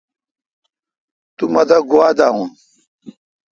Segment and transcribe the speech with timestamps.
[1.35, 2.49] تو مہ دا گوا داون۔